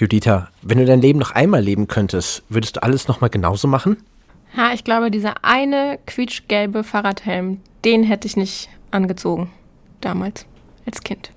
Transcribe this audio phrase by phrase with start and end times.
[0.00, 3.98] Judita, wenn du dein Leben noch einmal leben könntest, würdest du alles nochmal genauso machen?
[4.56, 9.50] Ja, ich glaube, dieser eine quietschgelbe Fahrradhelm, den hätte ich nicht angezogen.
[10.00, 10.46] Damals,
[10.86, 11.30] als Kind.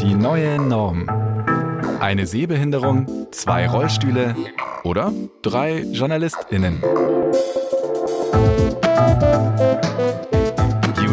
[0.00, 1.08] Die neue Norm.
[1.98, 4.36] Eine Sehbehinderung, zwei Rollstühle
[4.84, 5.12] oder
[5.42, 6.80] drei JournalistInnen.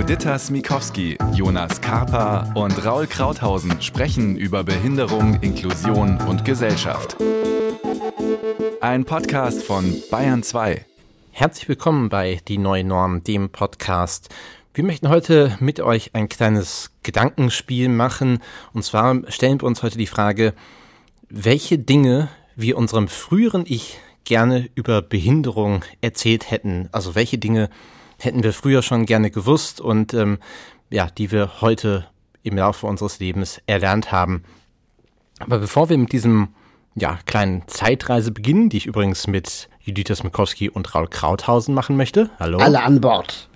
[0.10, 7.16] Judita Smikowski, Jonas Karpa und Raul Krauthausen sprechen über Behinderung, Inklusion und Gesellschaft.
[8.82, 10.84] Ein Podcast von Bayern 2.
[11.30, 14.30] Herzlich willkommen bei Die neue Norm, dem Podcast.
[14.74, 18.40] Wir möchten heute mit euch ein kleines Gedankenspiel machen.
[18.74, 20.56] Und zwar stellen wir uns heute die Frage,
[21.30, 26.90] welche Dinge wir unserem früheren Ich gerne über Behinderung erzählt hätten.
[26.92, 27.70] Also welche Dinge
[28.20, 30.40] hätten wir früher schon gerne gewusst und ähm,
[30.90, 32.06] ja, die wir heute
[32.44, 34.44] im Laufe unseres Lebens erlernt haben.
[35.40, 36.50] Aber bevor wir mit diesem
[36.96, 42.30] ja, kleinen Zeitreise beginnen, die ich übrigens mit Judith Smikowski und Raul Krauthausen machen möchte.
[42.40, 42.58] Hallo.
[42.60, 43.50] Alle an Bord.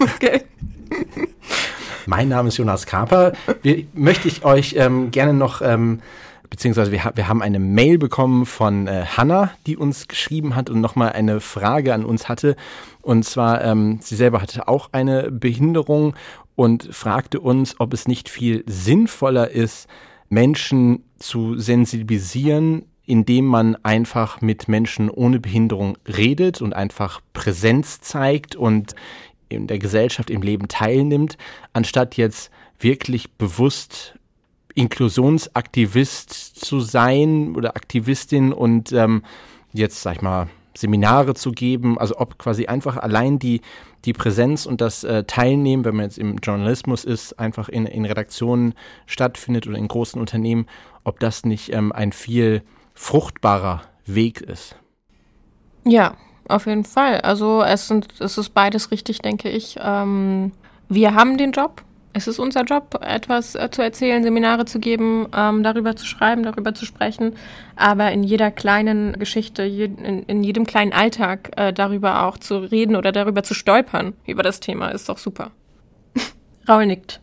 [0.00, 0.42] okay.
[2.06, 3.32] Mein Name ist Jonas Kaper.
[3.62, 6.00] Wir, möchte ich euch ähm, gerne noch ähm,
[6.50, 10.80] beziehungsweise wir, wir haben eine Mail bekommen von äh, Hanna, die uns geschrieben hat und
[10.80, 12.56] nochmal eine Frage an uns hatte.
[13.08, 16.14] Und zwar, ähm, sie selber hatte auch eine Behinderung
[16.56, 19.88] und fragte uns, ob es nicht viel sinnvoller ist,
[20.28, 28.56] Menschen zu sensibilisieren, indem man einfach mit Menschen ohne Behinderung redet und einfach Präsenz zeigt
[28.56, 28.94] und
[29.48, 31.38] in der Gesellschaft, im Leben teilnimmt,
[31.72, 34.18] anstatt jetzt wirklich bewusst
[34.74, 39.22] Inklusionsaktivist zu sein oder Aktivistin und ähm,
[39.72, 43.60] jetzt, sag ich mal, Seminare zu geben, also ob quasi einfach allein die,
[44.04, 48.04] die Präsenz und das äh, Teilnehmen, wenn man jetzt im Journalismus ist, einfach in, in
[48.04, 48.74] Redaktionen
[49.06, 50.66] stattfindet oder in großen Unternehmen,
[51.04, 52.62] ob das nicht ähm, ein viel
[52.94, 54.76] fruchtbarer Weg ist.
[55.84, 56.16] Ja,
[56.48, 57.20] auf jeden Fall.
[57.20, 59.76] Also es, sind, es ist beides richtig, denke ich.
[59.80, 60.52] Ähm,
[60.88, 61.82] wir haben den Job,
[62.18, 66.42] es ist unser Job, etwas äh, zu erzählen, Seminare zu geben, ähm, darüber zu schreiben,
[66.42, 67.34] darüber zu sprechen,
[67.76, 72.58] aber in jeder kleinen Geschichte, je, in, in, jedem kleinen Alltag äh, darüber auch zu
[72.58, 75.50] reden oder darüber zu stolpern über das Thema ist doch super.
[76.68, 77.20] Raul nickt.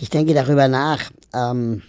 [0.00, 1.10] Ich denke darüber nach.
[1.34, 1.82] Ähm,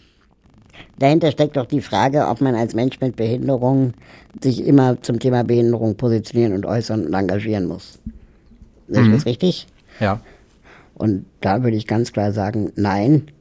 [1.00, 3.94] dahinter steckt doch die Frage, ob man als Mensch mit Behinderung
[4.42, 8.00] sich immer zum Thema Behinderung positionieren und äußern und engagieren muss.
[8.88, 9.14] Ist mhm.
[9.14, 9.68] das richtig?
[10.00, 10.20] Ja.
[10.96, 13.32] Und da würde ich ganz klar sagen, nein.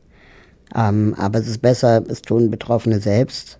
[0.75, 3.59] Ähm, aber es ist besser, es tun Betroffene selbst,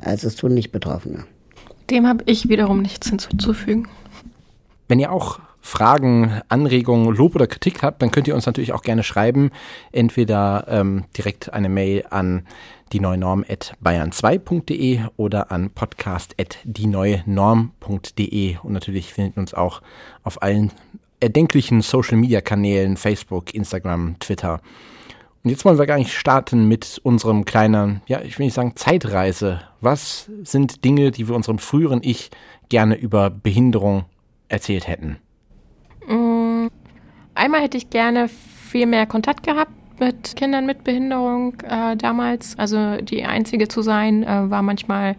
[0.00, 1.24] als es tun Nicht-Betroffene.
[1.90, 3.88] Dem habe ich wiederum nichts hinzuzufügen.
[4.88, 8.82] Wenn ihr auch Fragen, Anregungen, Lob oder Kritik habt, dann könnt ihr uns natürlich auch
[8.82, 9.50] gerne schreiben.
[9.92, 12.46] Entweder ähm, direkt eine Mail an
[12.92, 18.56] die neue Norm at bayern2.de oder an podcast at die neue Norm.de.
[18.62, 19.82] Und natürlich findet ihr uns auch
[20.22, 20.72] auf allen
[21.20, 24.60] erdenklichen Social-Media-Kanälen, Facebook, Instagram, Twitter.
[25.44, 28.76] Und jetzt wollen wir gar nicht starten mit unserem kleinen, ja, ich will nicht sagen
[28.76, 29.62] Zeitreise.
[29.80, 32.30] Was sind Dinge, die wir unserem früheren Ich
[32.68, 34.04] gerne über Behinderung
[34.48, 35.18] erzählt hätten?
[36.06, 36.66] Mm,
[37.34, 42.58] einmal hätte ich gerne viel mehr Kontakt gehabt mit Kindern mit Behinderung äh, damals.
[42.58, 45.16] Also die Einzige zu sein, äh, war manchmal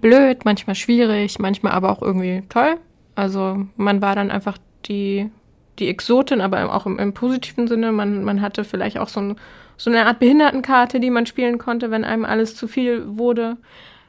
[0.00, 2.76] blöd, manchmal schwierig, manchmal aber auch irgendwie toll.
[3.14, 5.30] Also man war dann einfach die,
[5.78, 7.92] die Exotin, aber auch im, im positiven Sinne.
[7.92, 9.36] Man, man hatte vielleicht auch so, ein,
[9.76, 13.56] so eine Art Behindertenkarte, die man spielen konnte, wenn einem alles zu viel wurde.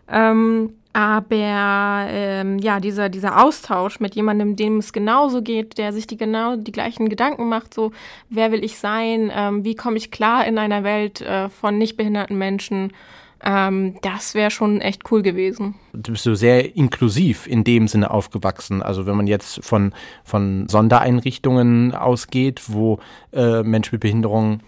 [0.10, 6.06] Ähm, aber ähm, ja, dieser, dieser Austausch mit jemandem, dem es genauso geht, der sich
[6.06, 7.92] die genau die gleichen Gedanken macht, so
[8.30, 11.98] wer will ich sein, ähm, wie komme ich klar in einer Welt äh, von nicht
[11.98, 12.94] behinderten Menschen,
[13.46, 15.76] ähm, das wäre schon echt cool gewesen.
[15.94, 18.82] Du bist so sehr inklusiv in dem Sinne aufgewachsen.
[18.82, 19.94] Also wenn man jetzt von,
[20.24, 23.00] von Sondereinrichtungen ausgeht, wo
[23.34, 24.62] äh, Menschen mit Behinderung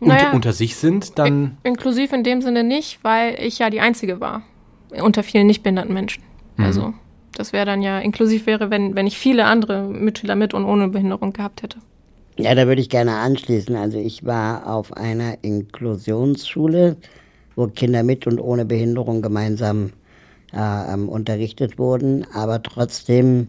[0.00, 1.56] naja, unter, unter sich sind, dann.
[1.62, 4.42] Inklusiv in dem Sinne nicht, weil ich ja die Einzige war.
[4.90, 6.22] Unter vielen nicht behinderten Menschen.
[6.56, 6.64] Mhm.
[6.64, 6.94] Also
[7.36, 10.88] das wäre dann ja inklusiv wäre, wenn, wenn ich viele andere Mitschüler mit und ohne
[10.88, 11.78] Behinderung gehabt hätte.
[12.36, 13.76] Ja, da würde ich gerne anschließen.
[13.76, 16.96] Also ich war auf einer Inklusionsschule
[17.56, 19.92] wo Kinder mit und ohne Behinderung gemeinsam
[20.52, 22.26] äh, ähm, unterrichtet wurden.
[22.32, 23.48] Aber trotzdem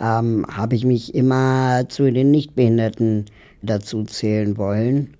[0.00, 3.26] ähm, habe ich mich immer zu den Nichtbehinderten
[3.62, 5.16] dazu zählen wollen.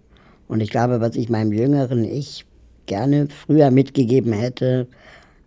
[0.49, 2.47] Und ich glaube, was ich meinem jüngeren Ich
[2.87, 4.89] gerne früher mitgegeben hätte,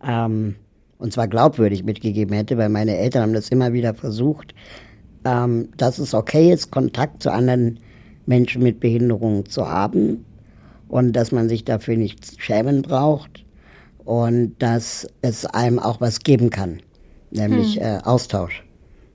[0.06, 0.56] ähm,
[0.98, 4.56] und zwar glaubwürdig mitgegeben hätte, weil meine Eltern haben das immer wieder versucht,
[5.26, 7.80] ähm, dass es okay ist, Kontakt zu anderen
[8.26, 10.24] Menschen mit Behinderungen zu haben,
[10.94, 13.44] und dass man sich dafür nicht schämen braucht
[14.06, 16.84] und dass es einem auch was geben kann,
[17.31, 17.81] nämlich hm.
[17.81, 18.63] äh, Austausch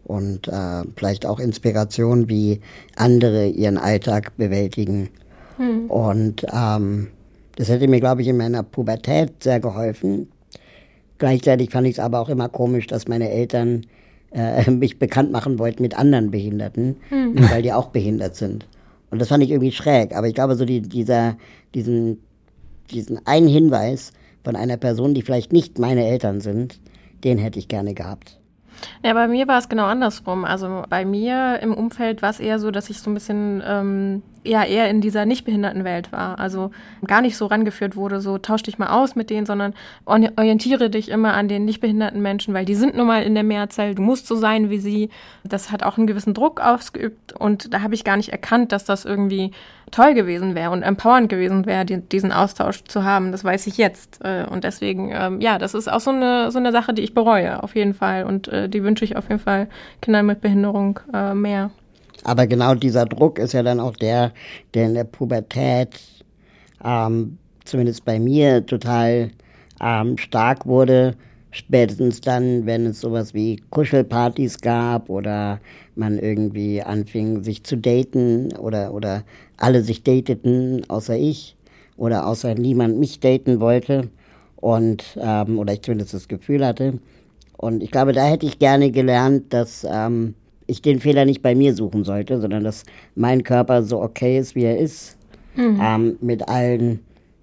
[0.02, 2.60] und äh, vielleicht auch Inspiration, wie
[2.96, 5.10] andere ihren Alltag bewältigen.
[5.56, 5.88] Hm.
[5.88, 7.10] Und ähm,
[7.54, 10.32] das hätte mir, glaube ich, in meiner Pubertät sehr geholfen.
[11.18, 13.86] Gleichzeitig fand ich es aber auch immer komisch, dass meine Eltern
[14.32, 17.36] äh, mich bekannt machen wollten mit anderen Behinderten, hm.
[17.52, 18.66] weil die auch behindert sind.
[19.10, 20.14] Und das fand ich irgendwie schräg.
[20.16, 21.36] Aber ich glaube, so die, dieser,
[21.74, 22.22] diesen,
[22.90, 24.12] diesen einen Hinweis
[24.44, 26.80] von einer Person, die vielleicht nicht meine Eltern sind,
[27.24, 28.38] den hätte ich gerne gehabt.
[29.04, 30.44] Ja, bei mir war es genau andersrum.
[30.44, 34.22] Also bei mir im Umfeld war es eher so, dass ich so ein bisschen ähm,
[34.44, 36.38] ja eher in dieser Nichtbehindertenwelt war.
[36.38, 36.70] Also
[37.06, 39.74] gar nicht so rangeführt wurde, so tausch dich mal aus mit denen, sondern
[40.04, 43.94] orientiere dich immer an den nichtbehinderten Menschen, weil die sind nun mal in der Mehrzahl,
[43.94, 45.10] du musst so sein wie sie.
[45.44, 48.84] Das hat auch einen gewissen Druck ausgeübt und da habe ich gar nicht erkannt, dass
[48.84, 49.52] das irgendwie
[49.90, 53.32] toll gewesen wäre und empowernd gewesen wäre, die, diesen Austausch zu haben.
[53.32, 54.20] Das weiß ich jetzt.
[54.24, 57.14] Äh, und deswegen, ähm, ja, das ist auch so eine, so eine Sache, die ich
[57.14, 58.24] bereue, auf jeden Fall.
[58.24, 59.68] Und äh, die wünsche ich auf jeden Fall
[60.02, 61.70] Kindern mit Behinderung äh, mehr.
[62.28, 64.34] Aber genau dieser Druck ist ja dann auch der,
[64.74, 65.98] der in der Pubertät,
[66.84, 69.30] ähm, zumindest bei mir, total
[69.80, 71.14] ähm, stark wurde.
[71.52, 75.58] Spätestens dann, wenn es sowas wie Kuschelpartys gab oder
[75.96, 79.24] man irgendwie anfing, sich zu daten oder, oder
[79.56, 81.56] alle sich dateten, außer ich
[81.96, 84.10] oder außer niemand mich daten wollte
[84.56, 86.98] und ähm, oder ich zumindest das Gefühl hatte.
[87.56, 90.34] Und ich glaube, da hätte ich gerne gelernt, dass ähm,
[90.68, 92.84] ich den Fehler nicht bei mir suchen sollte, sondern dass
[93.16, 95.16] mein Körper so okay ist, wie er ist,
[95.56, 95.80] mhm.
[95.82, 97.00] ähm, mit allen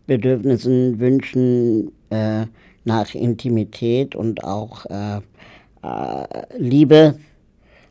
[0.07, 2.45] Bedürfnissen, Wünschen äh,
[2.85, 5.17] nach Intimität und auch äh,
[5.83, 7.15] äh, Liebe,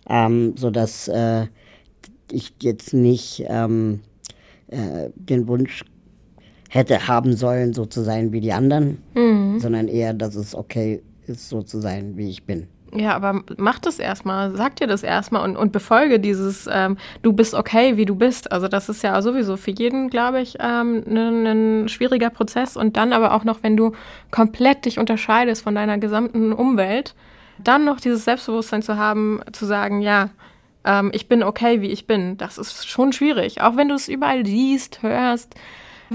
[0.09, 1.47] ähm, sodass äh,
[2.31, 4.01] ich jetzt nicht ähm,
[4.69, 5.85] äh, den Wunsch
[6.71, 9.59] hätte haben sollen, so zu sein wie die anderen, mhm.
[9.59, 12.69] sondern eher, dass es okay ist, so zu sein, wie ich bin.
[12.97, 17.33] Ja, aber mach das erstmal, sag dir das erstmal und, und befolge dieses, ähm, du
[17.33, 18.53] bist okay, wie du bist.
[18.53, 22.77] Also das ist ja sowieso für jeden, glaube ich, ähm, ein, ein schwieriger Prozess.
[22.77, 23.93] Und dann aber auch noch, wenn du
[24.31, 27.17] komplett dich unterscheidest von deiner gesamten Umwelt,
[27.59, 30.31] dann noch dieses Selbstbewusstsein zu haben, zu sagen, ja,
[30.85, 32.37] ähm, ich bin okay, wie ich bin.
[32.37, 33.61] Das ist schon schwierig.
[33.61, 35.57] Auch wenn du es überall liest, hörst,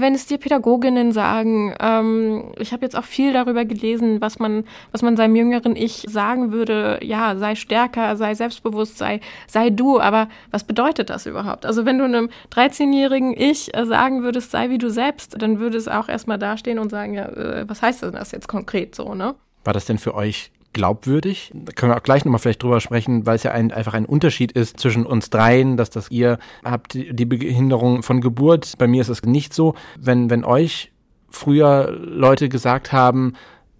[0.00, 4.64] wenn es dir Pädagoginnen sagen, ähm, ich habe jetzt auch viel darüber gelesen, was man,
[4.92, 10.00] was man seinem jüngeren Ich sagen würde, ja, sei stärker, sei selbstbewusst, sei, sei du,
[10.00, 11.66] aber was bedeutet das überhaupt?
[11.66, 15.78] Also wenn du einem 13-jährigen Ich äh, sagen würdest, sei wie du selbst, dann würde
[15.78, 19.14] es auch erstmal dastehen und sagen, ja, äh, was heißt denn das jetzt konkret so,
[19.14, 19.34] ne?
[19.64, 20.50] War das denn für euch
[20.80, 21.52] glaubwürdig.
[21.52, 24.06] Da können wir auch gleich nochmal vielleicht drüber sprechen, weil es ja ein, einfach ein
[24.06, 28.78] Unterschied ist zwischen uns dreien, dass das ihr habt die Behinderung von Geburt.
[28.78, 29.74] Bei mir ist es nicht so.
[29.98, 30.90] Wenn, wenn euch
[31.28, 33.34] früher Leute gesagt haben,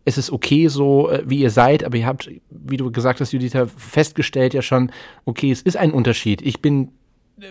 [0.05, 3.33] es ist okay so, äh, wie ihr seid, aber ihr habt, wie du gesagt hast,
[3.33, 4.93] Juditha, festgestellt ja schon,
[5.25, 6.43] okay, es ist ein Unterschied.
[6.43, 6.93] Ich bin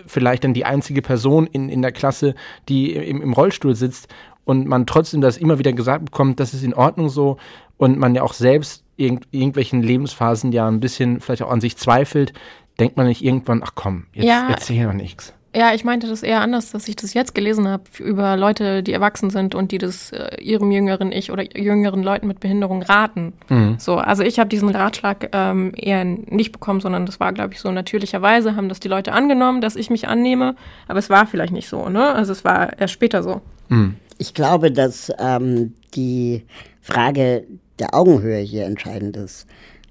[0.06, 2.36] vielleicht dann die einzige Person in, in der Klasse,
[2.68, 4.06] die im, im Rollstuhl sitzt
[4.44, 7.36] und man trotzdem das immer wieder gesagt bekommt, das ist in Ordnung so
[7.76, 11.76] und man ja auch selbst irgend, irgendwelchen Lebensphasen ja ein bisschen vielleicht auch an sich
[11.76, 12.32] zweifelt,
[12.78, 14.46] denkt man nicht irgendwann, ach komm, jetzt ja.
[14.48, 15.34] erzähl doch nichts.
[15.54, 18.92] Ja, ich meinte das eher anders, dass ich das jetzt gelesen habe über Leute, die
[18.92, 23.32] erwachsen sind und die das äh, ihrem jüngeren Ich oder jüngeren Leuten mit Behinderung raten.
[23.48, 23.74] Mhm.
[23.78, 27.60] So, also ich habe diesen Ratschlag ähm, eher nicht bekommen, sondern das war, glaube ich,
[27.60, 30.54] so natürlicherweise haben das die Leute angenommen, dass ich mich annehme,
[30.86, 32.14] aber es war vielleicht nicht so, ne?
[32.14, 33.40] Also es war erst später so.
[33.70, 33.96] Mhm.
[34.18, 36.44] Ich glaube, dass ähm, die
[36.80, 37.44] Frage
[37.80, 39.46] der Augenhöhe hier entscheidend ist.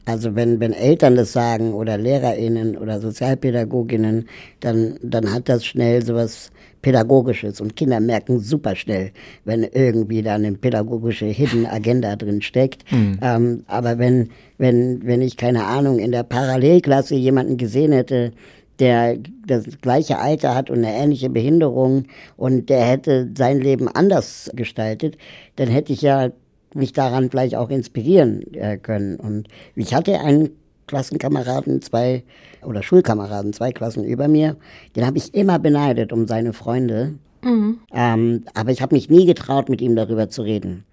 [0.06, 4.28] Also wenn, wenn Eltern das sagen oder LehrerInnen oder Sozialpädagoginnen,
[4.60, 9.12] dann, dann hat das schnell sowas Pädagogisches und Kinder merken super schnell,
[9.44, 12.90] wenn irgendwie da eine pädagogische Hidden Agenda drin steckt.
[12.92, 13.20] Mhm.
[13.22, 18.32] Ähm, aber wenn, wenn, wenn ich keine Ahnung in der Parallelklasse jemanden gesehen hätte,
[18.80, 22.06] der das gleiche Alter hat und eine ähnliche Behinderung
[22.38, 25.18] und der hätte sein Leben anders gestaltet,
[25.58, 26.30] dann hätte ich ja
[26.74, 29.16] mich daran vielleicht auch inspirieren äh, können.
[29.18, 30.52] Und ich hatte einen
[30.88, 32.24] Klassenkameraden, zwei
[32.64, 34.58] oder Schulkameraden, zwei Klassen über mir,
[34.96, 37.14] den habe ich immer beneidet um seine Freunde.
[37.42, 37.80] Mhm.
[37.94, 40.86] Ähm, aber ich habe mich nie getraut, mit ihm darüber zu reden.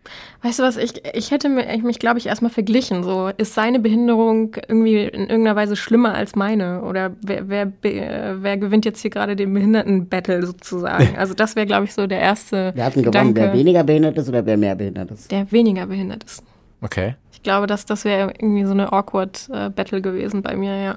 [0.42, 3.02] Weißt du was, ich, ich hätte mich, mich glaube ich, erstmal verglichen.
[3.02, 6.82] So, ist seine Behinderung irgendwie in irgendeiner Weise schlimmer als meine?
[6.82, 11.06] Oder wer, wer, wer gewinnt jetzt hier gerade den Behinderten-Battle sozusagen?
[11.16, 12.72] Also das wäre, glaube ich, so der erste.
[12.74, 13.34] Wer hat denn gewonnen?
[13.34, 15.30] Wer weniger behindert ist oder wer mehr behindert ist?
[15.30, 16.42] Der weniger behindert ist.
[16.80, 17.14] Okay.
[17.32, 20.94] Ich glaube, dass das wäre irgendwie so eine awkward äh, Battle gewesen bei mir, ja.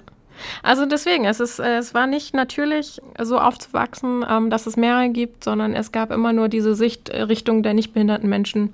[0.63, 5.09] Also deswegen, es, ist, äh, es war nicht natürlich so aufzuwachsen, ähm, dass es mehrere
[5.09, 8.73] gibt, sondern es gab immer nur diese Sichtrichtung der nicht behinderten Menschen,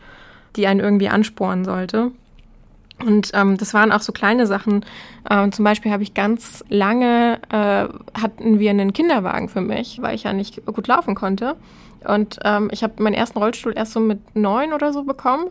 [0.55, 2.11] die einen irgendwie ansporen sollte.
[3.03, 4.85] Und ähm, das waren auch so kleine Sachen.
[5.29, 7.87] Ähm, zum Beispiel habe ich ganz lange, äh,
[8.19, 11.55] hatten wir einen Kinderwagen für mich, weil ich ja nicht gut laufen konnte.
[12.07, 15.47] Und ähm, ich habe meinen ersten Rollstuhl erst so mit neun oder so bekommen.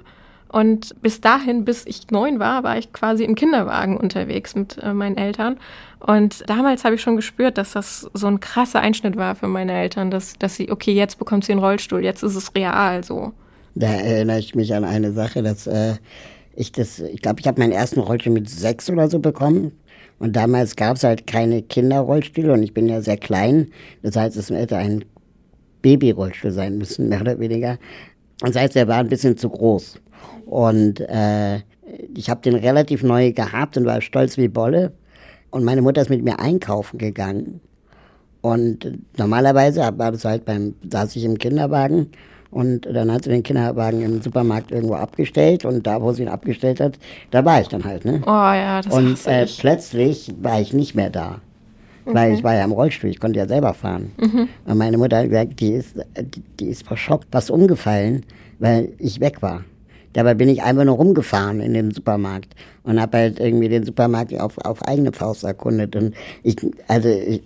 [0.54, 4.94] Und bis dahin, bis ich neun war, war ich quasi im Kinderwagen unterwegs mit äh,
[4.94, 5.56] meinen Eltern.
[5.99, 9.73] Und damals habe ich schon gespürt, dass das so ein krasser Einschnitt war für meine
[9.73, 13.32] Eltern, dass, dass sie, okay, jetzt bekommt sie einen Rollstuhl, jetzt ist es real so.
[13.75, 15.94] Da erinnere ich mich an eine Sache, dass äh,
[16.54, 19.73] ich das, ich glaube, ich habe meinen ersten Rollstuhl mit sechs oder so bekommen.
[20.20, 23.73] Und damals gab es halt keine Kinderrollstühle und ich bin ja sehr klein.
[24.04, 25.04] Das heißt, es hätte ein
[25.82, 27.76] Babyrollstuhl sein müssen, mehr oder weniger.
[28.38, 29.99] Das heißt, er war ein bisschen zu groß.
[30.46, 31.60] Und äh,
[32.14, 34.92] ich habe den relativ neu gehabt und war stolz wie Bolle.
[35.50, 37.60] Und meine Mutter ist mit mir einkaufen gegangen.
[38.40, 42.10] Und normalerweise war das halt beim, saß ich im Kinderwagen
[42.54, 46.28] und dann hat sie den Kinderwagen im Supermarkt irgendwo abgestellt und da, wo sie ihn
[46.28, 46.98] abgestellt hat,
[47.32, 48.04] da war ich dann halt.
[48.04, 48.20] Ne?
[48.24, 51.40] Oh ja, das Und äh, plötzlich war ich nicht mehr da.
[52.04, 52.14] Okay.
[52.14, 54.12] Weil ich war ja im Rollstuhl, ich konnte ja selber fahren.
[54.18, 54.48] Mhm.
[54.66, 58.24] Und meine Mutter hat gesagt, die ist, die, die ist verschockt, was umgefallen,
[58.60, 59.64] weil ich weg war.
[60.14, 62.54] Dabei bin ich einfach nur rumgefahren in dem Supermarkt
[62.85, 65.94] und habe halt irgendwie den Supermarkt auf, auf eigene Faust erkundet.
[65.97, 66.56] Und ich,
[66.88, 67.42] also ich,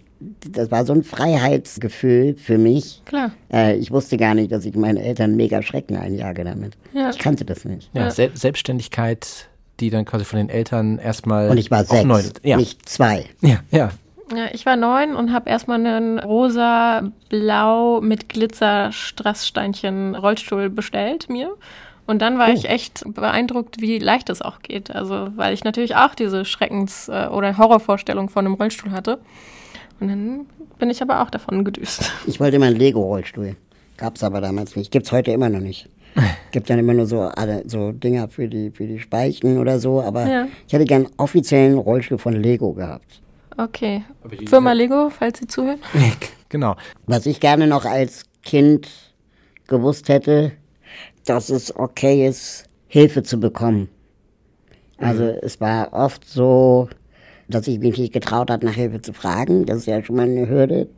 [0.52, 3.02] das war so ein Freiheitsgefühl für mich.
[3.06, 3.32] Klar.
[3.52, 6.74] Äh, ich wusste gar nicht, dass ich meine Eltern mega Schrecken einjage damit.
[6.92, 7.10] Ja.
[7.10, 7.90] Ich kannte das nicht.
[7.94, 9.48] Ja, Se Selbstständigkeit,
[9.80, 11.48] die dann quasi von den Eltern erstmal.
[11.48, 12.56] Und ich war sechs, neu, ja.
[12.58, 13.24] nicht zwei.
[13.40, 13.90] Ja, ja.
[14.36, 21.56] Ja, ich war neun und habe erstmal einen rosa-blau mit Glitzer-Strasssteinchen Rollstuhl bestellt mir.
[22.08, 22.52] Und dann war oh.
[22.54, 24.90] ich echt beeindruckt, wie leicht es auch geht.
[24.90, 29.18] Also, weil ich natürlich auch diese Schreckens- äh, oder Horrorvorstellung von einem Rollstuhl hatte.
[30.00, 30.46] Und dann
[30.78, 32.10] bin ich aber auch davon gedüst.
[32.26, 33.56] Ich wollte immer einen Lego-Rollstuhl.
[33.98, 34.90] Gab es aber damals nicht.
[34.90, 35.90] Gibt es heute immer noch nicht.
[36.50, 37.30] Gibt dann immer nur so,
[37.66, 40.00] so Dinger für die, für die Speichen oder so.
[40.00, 40.48] Aber ja.
[40.66, 43.20] ich hätte gern offiziellen Rollstuhl von Lego gehabt.
[43.58, 44.02] Okay.
[44.46, 45.80] Firma Lego, falls Sie zuhören.
[46.48, 46.74] genau.
[47.04, 48.88] Was ich gerne noch als Kind
[49.66, 50.52] gewusst hätte,
[51.28, 53.88] dass es okay ist, Hilfe zu bekommen.
[54.98, 55.38] Also mhm.
[55.42, 56.88] es war oft so,
[57.48, 59.66] dass ich mich nicht getraut habe, nach Hilfe zu fragen.
[59.66, 60.88] Das ist ja schon mal eine Hürde.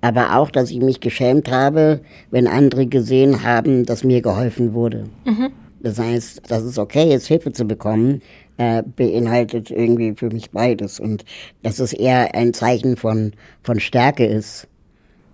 [0.00, 2.00] Aber auch, dass ich mich geschämt habe,
[2.30, 5.04] wenn andere gesehen haben, dass mir geholfen wurde.
[5.24, 5.50] Mhm.
[5.80, 8.22] Das heißt, dass es okay ist, Hilfe zu bekommen,
[8.56, 11.00] äh, beinhaltet irgendwie für mich beides.
[11.00, 11.24] Und
[11.62, 14.66] dass es eher ein Zeichen von, von Stärke ist,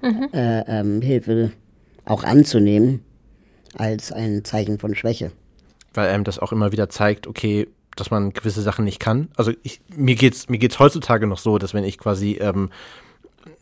[0.03, 0.29] mhm.
[0.33, 1.53] äh, ähm, Hilfe
[2.05, 3.03] auch anzunehmen,
[3.75, 5.33] als ein Zeichen von Schwäche.
[5.95, 9.29] Weil einem das auch immer wieder zeigt, okay, dass man gewisse Sachen nicht kann.
[9.37, 12.71] Also ich, mir geht's mir geht's heutzutage noch so, dass wenn ich quasi ähm,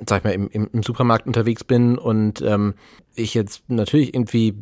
[0.07, 2.75] sag ich mal, im, im, Supermarkt unterwegs bin und ähm,
[3.15, 4.55] ich jetzt natürlich irgendwie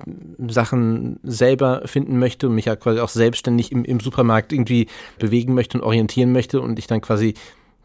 [0.49, 4.89] Sachen selber finden möchte und mich ja quasi auch selbstständig im, im Supermarkt irgendwie
[5.19, 7.35] bewegen möchte und orientieren möchte und ich dann quasi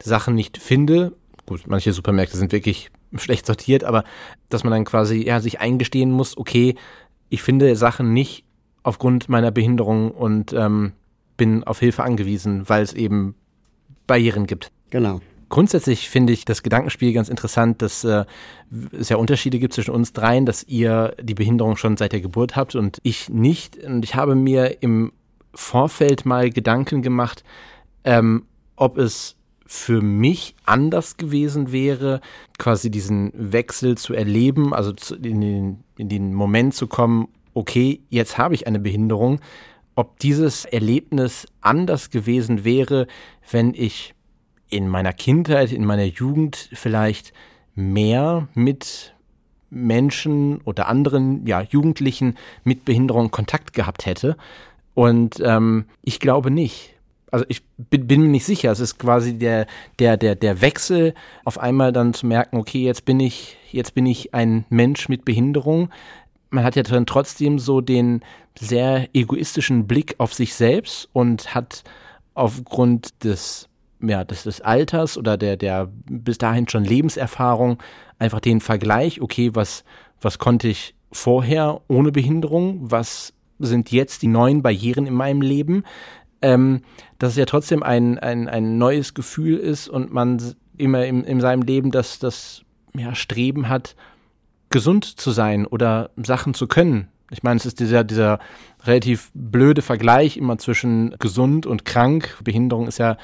[0.02, 1.14] Sachen nicht finde.
[1.46, 4.04] Gut, manche Supermärkte sind wirklich schlecht sortiert, aber
[4.50, 6.76] dass man dann quasi ja sich eingestehen muss, okay,
[7.32, 8.44] ich finde Sachen nicht
[8.84, 10.92] aufgrund meiner Behinderung und ähm,
[11.38, 13.36] bin auf Hilfe angewiesen, weil es eben
[14.06, 14.72] Barrieren gibt.
[14.90, 15.22] Genau.
[15.48, 18.26] Grundsätzlich finde ich das Gedankenspiel ganz interessant, dass äh,
[18.92, 22.56] es ja Unterschiede gibt zwischen uns dreien, dass ihr die Behinderung schon seit der Geburt
[22.56, 23.78] habt und ich nicht.
[23.78, 25.14] Und ich habe mir im
[25.54, 27.44] Vorfeld mal Gedanken gemacht,
[28.04, 28.44] ähm,
[28.76, 29.38] ob es
[29.72, 32.20] für mich anders gewesen wäre,
[32.60, 38.38] quasi diesen Wechsel zu erleben, also in den, in den Moment zu kommen, okay, jetzt
[38.38, 39.40] habe ich eine Behinderung,
[39.96, 43.08] ob dieses Erlebnis anders gewesen wäre,
[43.50, 44.14] wenn ich
[44.70, 47.32] in meiner Kindheit, in meiner Jugend vielleicht
[47.74, 49.16] mehr mit
[49.70, 52.36] Menschen oder anderen ja, Jugendlichen
[52.66, 54.36] mit Behinderung Kontakt gehabt hätte.
[54.96, 56.91] Und ähm, ich glaube nicht.
[57.32, 58.72] Also ich bin, mir nicht sicher.
[58.72, 59.66] Es ist quasi der,
[60.00, 61.14] der, der, der Wechsel,
[61.46, 65.26] auf einmal dann zu merken, okay, jetzt bin ich, jetzt bin ich ein Mensch mit
[65.26, 65.90] Behinderung.
[66.50, 68.22] Man hat ja dann trotzdem so den
[68.60, 71.84] sehr egoistischen Blick auf sich selbst und hat
[72.34, 73.70] aufgrund des
[74.04, 77.78] ja, des, des Alters oder der, der bis dahin schon Lebenserfahrung
[78.18, 79.84] einfach den Vergleich, okay, was,
[80.20, 85.84] was konnte ich vorher ohne Behinderung, was sind jetzt die neuen Barrieren in meinem Leben,
[86.42, 86.82] ähm,
[87.20, 90.42] dass es ja trotzdem ein, ein, ein neues Gefühl ist und man
[90.78, 92.64] immer in, in seinem Leben das, das
[92.96, 93.96] ja, Streben hat,
[94.70, 97.08] gesund zu sein oder Sachen zu können.
[97.30, 98.40] Ich meine, es ist dieser, dieser
[98.84, 102.38] relativ blöde Vergleich immer zwischen gesund und krank.
[102.44, 103.18] Behinderung ist ja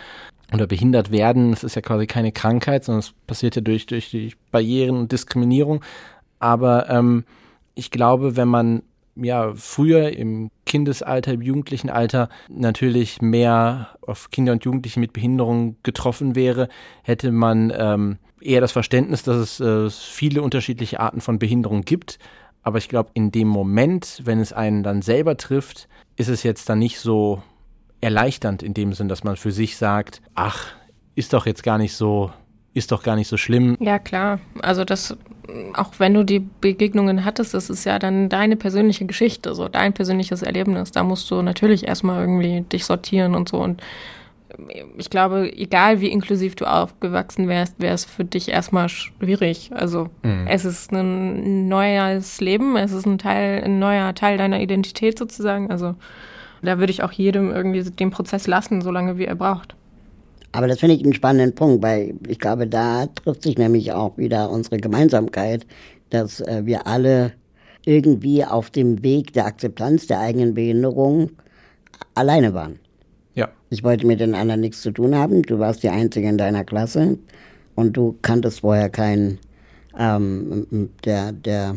[0.54, 4.10] oder behindert werden, das ist ja quasi keine Krankheit, sondern es passiert ja durch, durch
[4.10, 5.84] die Barrieren und Diskriminierung.
[6.40, 7.26] Aber ähm,
[7.76, 8.84] ich glaube, wenn man
[9.24, 15.78] ja früher im Kindesalter, im jugendlichen Alter natürlich mehr auf Kinder und Jugendliche mit Behinderung
[15.84, 16.70] getroffen wäre,
[17.04, 22.20] hätte man ähm, eher das Verständnis, dass es äh, viele unterschiedliche Arten von Behinderung gibt.
[22.64, 26.70] Aber ich glaube, in dem Moment, wenn es einen dann selber trifft, ist es jetzt
[26.70, 27.42] dann nicht so
[28.02, 30.68] erleichternd in dem Sinn, dass man für sich sagt, ach,
[31.16, 32.32] ist doch jetzt gar nicht so,
[32.78, 33.76] ist doch gar nicht so schlimm.
[33.80, 34.40] Ja, klar.
[34.62, 35.18] Also das,
[35.74, 39.94] auch wenn du die Begegnungen hattest, das ist ja dann deine persönliche Geschichte, so dein
[39.94, 40.92] persönliches Erlebnis.
[40.92, 43.58] Da musst du natürlich erstmal irgendwie dich sortieren und so.
[43.58, 43.82] Und
[44.98, 49.72] ich glaube, egal wie inklusiv du aufgewachsen wärst, wäre es für dich erstmal schwierig.
[49.74, 50.46] Also mhm.
[50.48, 55.72] es ist ein neues Leben, es ist ein Teil, ein neuer Teil deiner Identität sozusagen.
[55.72, 55.96] Also
[56.62, 59.76] da würde ich auch jedem irgendwie den Prozess lassen, solange wie er braucht.
[60.58, 64.18] Aber das finde ich einen spannenden Punkt, weil ich glaube, da trifft sich nämlich auch
[64.18, 65.68] wieder unsere Gemeinsamkeit,
[66.10, 67.34] dass äh, wir alle
[67.86, 71.30] irgendwie auf dem Weg der Akzeptanz der eigenen Behinderung
[72.16, 72.80] alleine waren.
[73.36, 73.50] Ja.
[73.70, 75.44] Ich wollte mit den anderen nichts zu tun haben.
[75.44, 77.20] Du warst die Einzige in deiner Klasse
[77.76, 79.38] und du kanntest vorher keinen,
[79.96, 81.76] ähm, der, der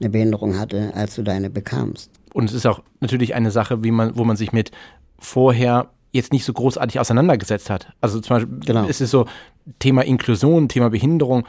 [0.00, 2.10] eine Behinderung hatte, als du deine bekamst.
[2.34, 4.72] Und es ist auch natürlich eine Sache, wie man, wo man sich mit
[5.16, 7.92] vorher jetzt nicht so großartig auseinandergesetzt hat.
[8.00, 8.86] Also zum Beispiel genau.
[8.86, 9.26] ist es so
[9.78, 11.46] Thema Inklusion, Thema Behinderung,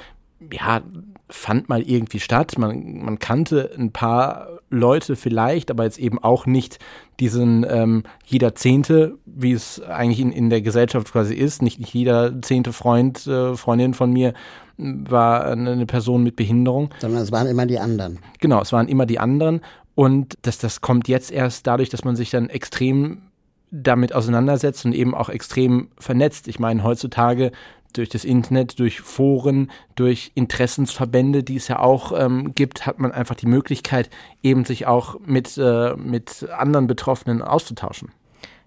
[0.52, 0.82] ja,
[1.30, 2.58] fand mal irgendwie statt.
[2.58, 6.80] Man, man kannte ein paar Leute vielleicht, aber jetzt eben auch nicht
[7.20, 11.62] diesen ähm, jeder Zehnte, wie es eigentlich in, in der Gesellschaft quasi ist.
[11.62, 14.34] Nicht, nicht jeder zehnte Freund, äh, Freundin von mir
[14.78, 16.94] war eine Person mit Behinderung.
[17.00, 18.20] Sondern es waren immer die anderen.
[18.40, 19.62] Genau, es waren immer die anderen.
[19.96, 23.24] Und das, das kommt jetzt erst dadurch, dass man sich dann extrem
[23.72, 26.48] damit auseinandersetzt und eben auch extrem vernetzt.
[26.48, 27.52] Ich meine, heutzutage
[27.94, 33.12] durch das Internet, durch Foren, durch Interessensverbände, die es ja auch ähm, gibt, hat man
[33.12, 34.10] einfach die Möglichkeit,
[34.44, 38.12] eben sich auch mit, äh, mit anderen Betroffenen auszutauschen.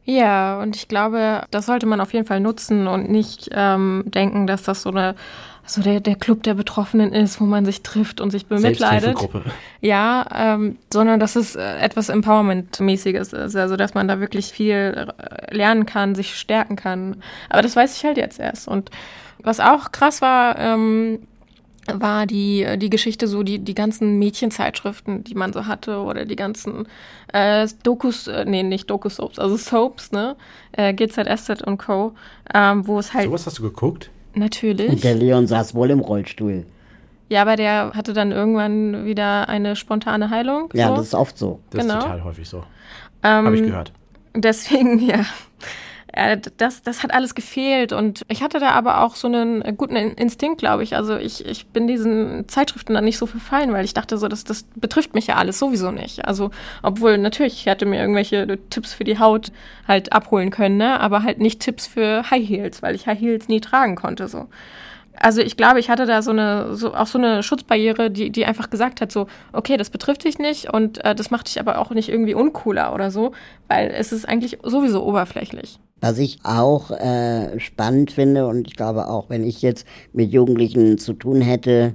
[0.04, 4.46] Ja, und ich glaube, das sollte man auf jeden Fall nutzen und nicht ähm, denken,
[4.46, 5.14] dass das so eine
[5.74, 9.16] so der, der Club der Betroffenen ist, wo man sich trifft und sich bemitleidet.
[9.80, 15.08] Ja, ähm, sondern dass es äh, etwas Empowerment-mäßiges ist, also dass man da wirklich viel
[15.18, 17.16] äh, lernen kann, sich stärken kann.
[17.48, 18.68] Aber das weiß ich halt jetzt erst.
[18.68, 18.90] Und
[19.42, 21.20] was auch krass war, ähm,
[21.92, 26.36] war die, die Geschichte so, die, die ganzen Mädchenzeitschriften, die man so hatte, oder die
[26.36, 26.86] ganzen
[27.32, 30.36] äh, Dokus, äh, nee, nicht Doku-Soaps, also Soaps, ne?
[30.72, 32.14] Äh, GZSZ und Co.,
[32.54, 33.26] ähm, wo es halt.
[33.26, 34.10] So was hast du geguckt?
[34.34, 34.88] Natürlich.
[34.88, 36.66] Und der Leon saß wohl im Rollstuhl.
[37.28, 40.68] Ja, aber der hatte dann irgendwann wieder eine spontane Heilung.
[40.72, 40.96] Ja, so.
[40.96, 41.60] das ist oft so.
[41.70, 41.98] Das genau.
[41.98, 42.58] ist total häufig so.
[43.22, 43.92] Ähm, Habe ich gehört.
[44.34, 45.24] Deswegen, ja.
[46.12, 49.96] Äh, das, das hat alles gefehlt und ich hatte da aber auch so einen guten
[49.96, 50.96] Instinkt, glaube ich.
[50.96, 54.44] Also ich, ich bin diesen Zeitschriften dann nicht so verfallen, weil ich dachte so, das,
[54.44, 56.26] das betrifft mich ja alles sowieso nicht.
[56.26, 56.50] Also
[56.82, 59.52] obwohl natürlich, ich hätte mir irgendwelche Tipps für die Haut
[59.86, 61.00] halt abholen können, ne?
[61.00, 64.48] aber halt nicht Tipps für High Heels, weil ich High Heels nie tragen konnte so.
[65.22, 68.46] Also ich glaube, ich hatte da so eine, so, auch so eine Schutzbarriere, die, die
[68.46, 71.78] einfach gesagt hat, so, okay, das betrifft dich nicht und äh, das macht dich aber
[71.78, 73.32] auch nicht irgendwie uncooler oder so,
[73.68, 75.78] weil es ist eigentlich sowieso oberflächlich.
[76.00, 80.96] Was ich auch äh, spannend finde und ich glaube auch, wenn ich jetzt mit Jugendlichen
[80.96, 81.94] zu tun hätte,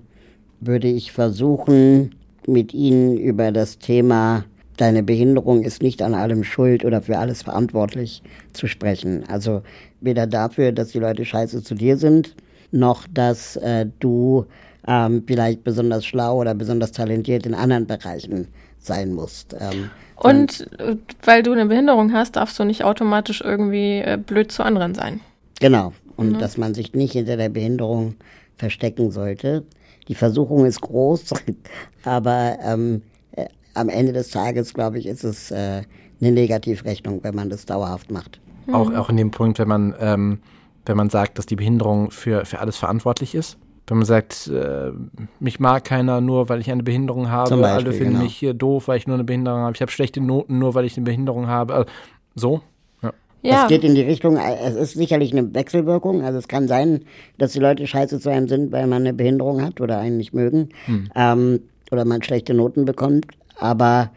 [0.60, 2.14] würde ich versuchen,
[2.46, 4.46] mit ihnen über das Thema
[4.78, 8.22] deine Behinderung ist nicht an allem schuld oder für alles verantwortlich
[8.54, 9.24] zu sprechen.
[9.28, 9.64] Also
[10.02, 12.36] weder dafür, dass die Leute scheiße zu dir sind,
[12.72, 14.46] noch dass äh, du
[14.88, 18.48] ähm, vielleicht besonders schlau oder besonders talentiert in anderen Bereichen
[18.80, 19.56] sein musst.
[19.60, 24.52] Ähm, und äh, weil du eine Behinderung hast, darfst du nicht automatisch irgendwie äh, blöd
[24.52, 25.20] zu anderen sein.
[25.60, 25.94] Genau.
[26.16, 26.40] Und mhm.
[26.40, 28.16] dass man sich nicht hinter der Behinderung
[28.58, 29.64] verstecken sollte.
[30.08, 31.34] Die Versuchung ist groß,
[32.04, 33.02] aber ähm,
[33.32, 35.82] äh, am Ende des Tages, glaube ich, ist es äh,
[36.22, 38.40] eine Negativrechnung, wenn man das dauerhaft macht.
[38.68, 38.76] Mhm.
[38.76, 40.40] Auch, auch in dem Punkt, wenn man, ähm,
[40.86, 44.92] wenn man sagt, dass die Behinderung für, für alles verantwortlich ist wenn man sagt, äh,
[45.40, 48.24] mich mag keiner nur, weil ich eine Behinderung habe, Beispiel, alle finden genau.
[48.24, 50.86] mich hier doof, weil ich nur eine Behinderung habe, ich habe schlechte Noten nur, weil
[50.86, 51.74] ich eine Behinderung habe.
[51.74, 51.90] Also,
[52.34, 52.62] so.
[53.04, 53.14] Ja.
[53.44, 53.64] ja.
[53.64, 56.24] Es geht in die Richtung, es ist sicherlich eine Wechselwirkung.
[56.24, 57.02] Also es kann sein,
[57.38, 60.34] dass die Leute scheiße zu einem sind, weil man eine Behinderung hat oder einen nicht
[60.34, 60.70] mögen.
[60.86, 61.10] Hm.
[61.16, 61.60] Ähm,
[61.92, 63.28] oder man schlechte Noten bekommt.
[63.58, 64.10] Aber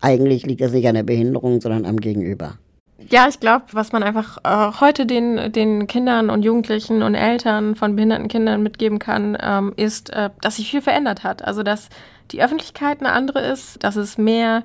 [0.00, 2.58] eigentlich liegt das nicht an der Behinderung, sondern am Gegenüber.
[2.98, 7.76] Ja, ich glaube, was man einfach äh, heute den, den Kindern und Jugendlichen und Eltern
[7.76, 11.44] von behinderten Kindern mitgeben kann, ähm, ist, äh, dass sich viel verändert hat.
[11.44, 11.90] Also, dass
[12.30, 14.64] die Öffentlichkeit eine andere ist, dass es mehr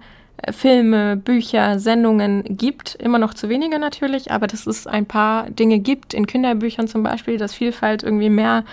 [0.49, 2.95] Filme, Bücher, Sendungen gibt.
[2.95, 7.04] Immer noch zu wenige natürlich, aber dass es ein paar Dinge gibt, in Kinderbüchern zum
[7.04, 8.63] Beispiel, dass Vielfalt irgendwie mehr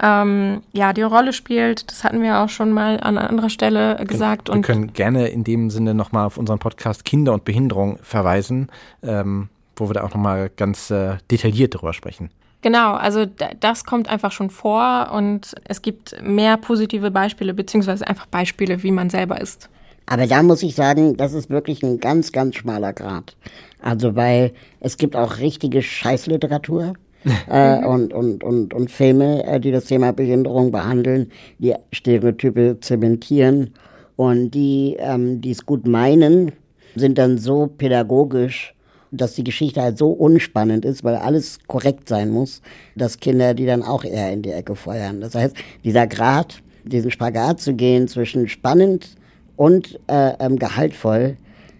[0.00, 1.90] ähm, ja, die Rolle spielt.
[1.90, 4.48] Das hatten wir auch schon mal an anderer Stelle gesagt.
[4.48, 8.68] Wir können gerne in dem Sinne nochmal auf unseren Podcast Kinder und Behinderung verweisen,
[9.02, 12.30] ähm, wo wir da auch nochmal ganz äh, detailliert darüber sprechen.
[12.62, 18.26] Genau, also das kommt einfach schon vor und es gibt mehr positive Beispiele, beziehungsweise einfach
[18.26, 19.70] Beispiele, wie man selber ist.
[20.10, 23.36] Aber da muss ich sagen, das ist wirklich ein ganz, ganz schmaler Grad.
[23.80, 26.94] Also weil es gibt auch richtige Scheißliteratur.
[27.48, 33.74] äh, und, und, und, und Filme, äh, die das Thema Behinderung behandeln, die Stereotype zementieren
[34.16, 36.52] und die, ähm, die es gut meinen,
[36.96, 38.74] sind dann so pädagogisch
[39.12, 42.62] dass die Geschichte halt so unspannend ist, weil alles korrekt sein muss,
[42.94, 45.20] dass Kinder die dann auch eher in die Ecke feuern.
[45.20, 49.16] Das heißt, dieser Grad, diesen Spagat zu gehen zwischen spannend
[49.60, 51.36] und äh, ähm, gehaltvoll,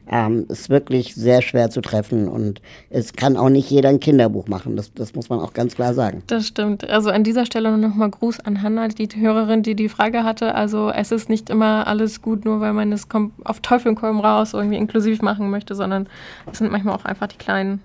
[0.07, 4.49] ähm, ist wirklich sehr schwer zu treffen und es kann auch nicht jeder ein Kinderbuch
[4.49, 4.77] machen.
[4.77, 6.23] Das, das muss man auch ganz klar sagen.
[6.27, 6.87] Das stimmt.
[6.91, 10.55] Also an dieser Stelle nochmal Gruß an Hanna, die Hörerin, die die Frage hatte.
[10.55, 13.09] Also es ist nicht immer alles gut, nur weil man es
[13.45, 16.07] auf Teufel komm raus irgendwie inklusiv machen möchte, sondern
[16.53, 17.81] es sind manchmal auch einfach die kleinen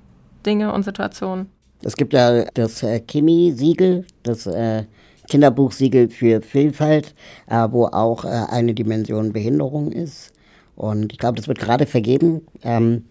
[0.46, 1.46] Dinge und Situationen.
[1.84, 4.84] Es gibt ja das äh, Kimi-Siegel, das äh,
[5.28, 7.16] Kinderbuchsiegel für Vielfalt,
[7.48, 10.32] äh, wo auch äh, eine Dimension Behinderung ist.
[10.76, 12.42] Und ich glaube, das wird gerade vergeben.
[12.64, 13.06] Ähm,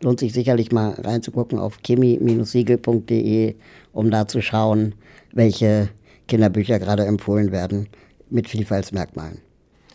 [0.00, 3.54] lohnt sich sicherlich mal reinzugucken auf chemie-siegel.de,
[3.92, 4.94] um da zu schauen,
[5.32, 5.88] welche
[6.28, 7.88] Kinderbücher gerade empfohlen werden
[8.28, 9.49] mit Vielfaltsmerkmalen.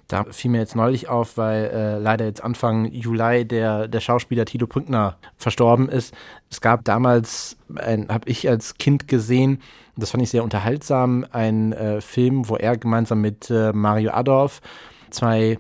[0.08, 4.46] Da fiel mir jetzt neulich auf, weil äh, leider jetzt Anfang Juli der, der Schauspieler
[4.46, 6.13] Tito Brückner verstorben ist.
[6.50, 9.62] Es gab damals, habe ich als Kind gesehen,
[9.98, 14.62] das fand ich sehr unterhaltsam, einen äh, Film, wo er gemeinsam mit äh, Mario Adorf
[15.10, 15.58] zwei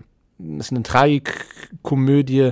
[0.57, 2.51] ist eine Tragikkomödie,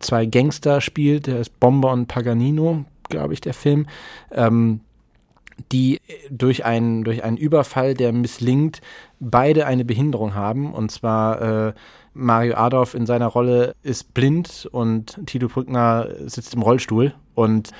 [0.00, 3.86] zwei Gangster spielt, der ist Bomber und Paganino, glaube ich, der Film,
[4.32, 4.80] ähm,
[5.72, 8.80] die durch einen, durch einen Überfall, der misslingt,
[9.20, 10.72] beide eine Behinderung haben.
[10.72, 11.72] Und zwar äh,
[12.14, 17.70] Mario Adolf in seiner Rolle ist blind und Tito Brückner sitzt im Rollstuhl und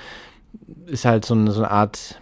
[0.86, 2.20] ist halt so eine, so eine Art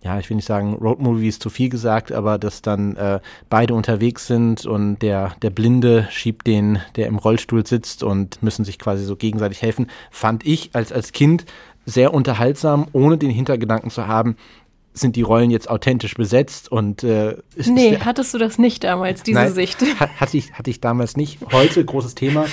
[0.00, 3.74] ja, ich will nicht sagen, Roadmovie ist zu viel gesagt, aber dass dann äh, beide
[3.74, 8.78] unterwegs sind und der, der Blinde schiebt den, der im Rollstuhl sitzt und müssen sich
[8.78, 11.46] quasi so gegenseitig helfen, fand ich als, als Kind
[11.84, 14.36] sehr unterhaltsam, ohne den Hintergedanken zu haben,
[15.00, 18.84] sind die Rollen jetzt authentisch besetzt und äh, ist, Nee, ist hattest du das nicht
[18.84, 19.78] damals, diese Nein, Sicht?
[20.00, 21.38] hatte ich, hatte ich damals nicht.
[21.52, 22.46] Heute großes Thema.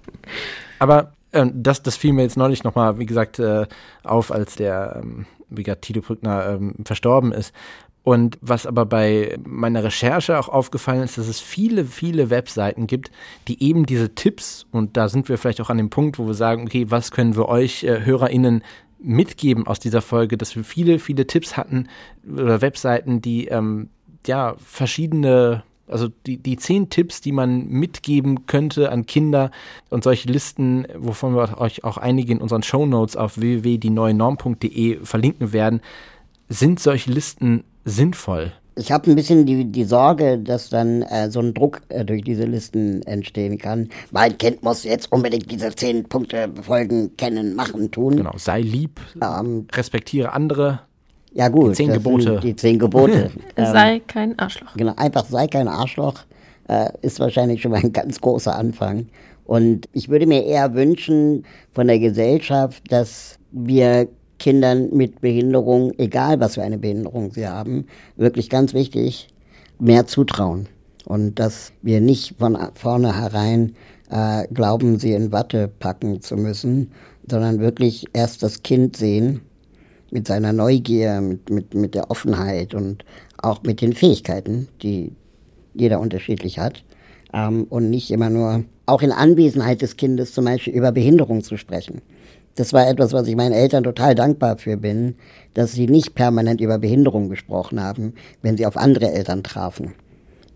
[0.78, 3.66] Aber ähm, das, das fiel mir jetzt neulich nochmal, wie gesagt, äh,
[4.02, 7.52] auf, als der ähm, wie gesagt, Tito Brückner ähm, verstorben ist.
[8.02, 13.10] Und was aber bei meiner Recherche auch aufgefallen ist, dass es viele, viele Webseiten gibt,
[13.48, 16.34] die eben diese Tipps, und da sind wir vielleicht auch an dem Punkt, wo wir
[16.34, 18.62] sagen, okay, was können wir euch äh, HörerInnen
[19.04, 21.88] mitgeben aus dieser Folge, dass wir viele, viele Tipps hatten
[22.30, 23.90] oder Webseiten, die ähm,
[24.26, 29.50] ja verschiedene also die, die zehn Tipps, die man mitgeben könnte an Kinder
[29.90, 35.52] und solche Listen, wovon wir euch auch einige in unseren Show Notes auf www.dieneuenorm.de verlinken
[35.52, 35.82] werden,
[36.48, 38.52] sind solche Listen sinnvoll?
[38.76, 42.22] Ich habe ein bisschen die, die Sorge, dass dann äh, so ein Druck äh, durch
[42.22, 43.88] diese Listen entstehen kann.
[44.10, 48.16] Mein Kind muss jetzt unbedingt diese zehn Punkte befolgen, kennen, machen, tun.
[48.16, 50.80] Genau, sei lieb, ähm, respektiere andere,
[51.32, 52.40] ja gut, die zehn Gebote.
[52.42, 53.30] Die zehn Gebote.
[53.56, 54.74] ähm, sei kein Arschloch.
[54.76, 56.24] Genau, einfach sei kein Arschloch
[56.68, 59.06] äh, ist wahrscheinlich schon mal ein ganz großer Anfang.
[59.44, 64.08] Und ich würde mir eher wünschen von der Gesellschaft, dass wir
[64.38, 69.28] Kindern mit Behinderung, egal was für eine Behinderung sie haben, wirklich ganz wichtig,
[69.78, 70.68] mehr zutrauen.
[71.04, 73.74] Und dass wir nicht von vornherein
[74.10, 76.92] äh, glauben, sie in Watte packen zu müssen,
[77.28, 79.40] sondern wirklich erst das Kind sehen
[80.10, 83.04] mit seiner Neugier, mit, mit, mit der Offenheit und
[83.38, 85.12] auch mit den Fähigkeiten, die
[85.74, 86.84] jeder unterschiedlich hat.
[87.32, 91.56] Ähm, und nicht immer nur, auch in Anwesenheit des Kindes zum Beispiel über Behinderung zu
[91.56, 92.00] sprechen.
[92.56, 95.16] Das war etwas, was ich meinen Eltern total dankbar für bin,
[95.54, 99.94] dass sie nicht permanent über Behinderung gesprochen haben, wenn sie auf andere Eltern trafen.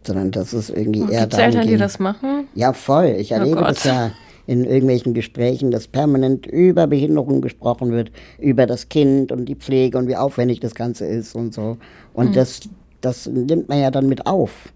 [0.05, 2.47] Sondern dass es irgendwie oh, eher darum Eltern, die das machen?
[2.55, 3.17] Ja, voll.
[3.19, 4.13] Ich oh erlebe oh das ja
[4.47, 9.99] in irgendwelchen Gesprächen, dass permanent über Behinderung gesprochen wird, über das Kind und die Pflege
[9.99, 11.77] und wie aufwendig das Ganze ist und so.
[12.15, 12.35] Und mhm.
[12.35, 12.61] das,
[13.03, 14.73] das nimmt man ja dann mit auf.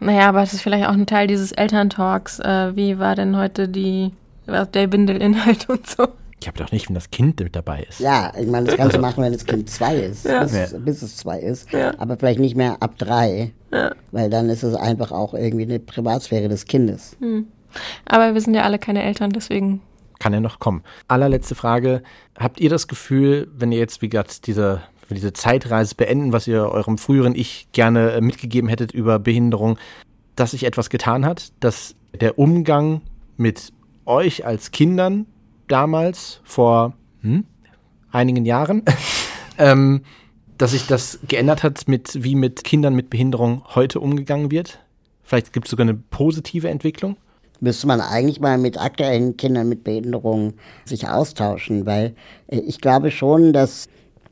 [0.00, 2.38] Naja, aber es ist vielleicht auch ein Teil dieses Elterntalks.
[2.38, 4.12] Äh, wie war denn heute die,
[4.46, 6.08] der Windelinhalt und so?
[6.40, 8.00] Ich habe doch nicht, wenn das Kind mit dabei ist.
[8.00, 10.42] Ja, ich meine, das kannst du machen, wenn das Kind zwei ist, ja.
[10.42, 10.78] bis, ja.
[10.78, 11.70] bis, es zwei ist.
[11.72, 11.92] Ja.
[11.98, 13.52] Aber vielleicht nicht mehr ab drei,
[14.10, 17.16] weil dann ist es einfach auch irgendwie eine Privatsphäre des Kindes.
[17.20, 17.46] Hm.
[18.06, 19.82] Aber wir sind ja alle keine Eltern, deswegen.
[20.18, 20.82] Kann ja noch kommen.
[21.08, 22.02] Allerletzte Frage.
[22.38, 26.62] Habt ihr das Gefühl, wenn ihr jetzt, wie gesagt, diese, diese Zeitreise beenden, was ihr
[26.70, 29.78] eurem früheren Ich gerne äh, mitgegeben hättet über Behinderung,
[30.36, 33.02] dass sich etwas getan hat, dass der Umgang
[33.36, 33.72] mit
[34.04, 35.26] euch als Kindern
[35.70, 37.44] damals vor hm,
[38.12, 38.82] einigen Jahren,
[39.58, 40.02] ähm,
[40.58, 44.80] dass sich das geändert hat, mit wie mit Kindern mit Behinderung heute umgegangen wird?
[45.22, 47.16] Vielleicht gibt es sogar eine positive Entwicklung?
[47.60, 50.54] Müsste man eigentlich mal mit aktuellen Kindern mit Behinderung
[50.84, 52.14] sich austauschen, weil
[52.48, 53.88] äh, ich glaube schon, dass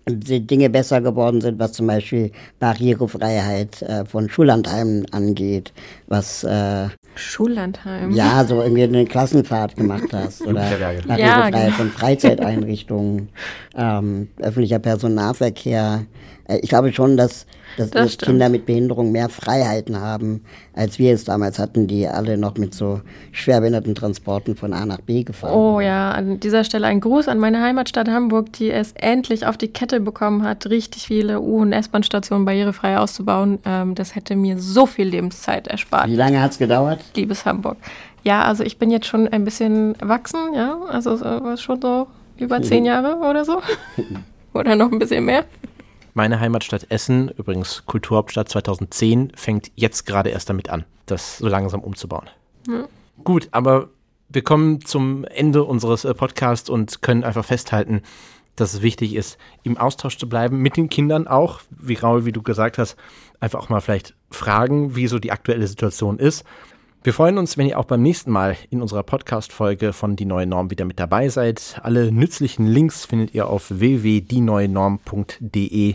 [0.09, 5.73] die Dinge besser geworden sind, was zum Beispiel Barrierefreiheit äh, von Schullandheimen angeht,
[6.07, 8.13] was äh, Schullandheim.
[8.13, 11.77] Ja, so irgendwie eine Klassenfahrt gemacht hast oder Barrierefreiheit ja, genau.
[11.77, 13.29] von Freizeiteinrichtungen,
[13.77, 16.07] ähm, öffentlicher Personennahverkehr.
[16.49, 20.43] Äh, ich glaube schon, dass dass, das dass Kinder mit Behinderung mehr Freiheiten haben,
[20.75, 25.01] als wir es damals hatten, die alle noch mit so schwerbehinderten Transporten von A nach
[25.01, 28.93] B gefahren Oh ja, an dieser Stelle ein Gruß an meine Heimatstadt Hamburg, die es
[28.93, 33.61] endlich auf die Kette bekommen hat, richtig viele U- und S-Bahn-Stationen barrierefrei auszubauen.
[33.65, 36.09] Ähm, das hätte mir so viel Lebenszeit erspart.
[36.09, 37.01] Wie lange hat es gedauert?
[37.15, 37.77] Liebes Hamburg.
[38.25, 41.17] Ja, also ich bin jetzt schon ein bisschen erwachsen, ja, also
[41.57, 42.09] schon so
[42.39, 43.63] über zehn Jahre oder so.
[44.53, 45.45] oder noch ein bisschen mehr.
[46.19, 51.81] Meine Heimatstadt Essen, übrigens Kulturhauptstadt 2010, fängt jetzt gerade erst damit an, das so langsam
[51.81, 52.29] umzubauen.
[52.67, 52.89] Mhm.
[53.23, 53.91] Gut, aber
[54.29, 58.03] wir kommen zum Ende unseres äh, Podcasts und können einfach festhalten,
[58.57, 62.33] dass es wichtig ist, im Austausch zu bleiben, mit den Kindern auch, wie Raul, wie
[62.33, 62.97] du gesagt hast,
[63.39, 66.45] einfach auch mal vielleicht fragen, wie so die aktuelle Situation ist.
[67.05, 70.47] Wir freuen uns, wenn ihr auch beim nächsten Mal in unserer Podcast-Folge von Die Neue
[70.47, 71.81] Norm wieder mit dabei seid.
[71.83, 75.95] Alle nützlichen Links findet ihr auf www.dieneuenorm.de.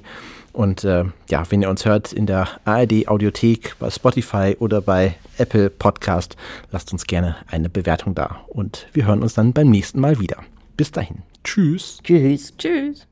[0.54, 5.16] Und äh, ja, wenn ihr uns hört in der ARD Audiothek, bei Spotify oder bei
[5.38, 6.38] Apple Podcast,
[6.72, 8.38] lasst uns gerne eine Bewertung da.
[8.48, 10.38] Und wir hören uns dann beim nächsten Mal wieder.
[10.78, 11.18] Bis dahin.
[11.44, 12.00] Tschüss.
[12.02, 12.54] Tschüss.
[12.58, 13.08] Tschüss.